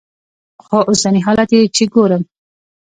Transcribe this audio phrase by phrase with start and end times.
[0.65, 2.23] خو اوسني حالات چې ګورم.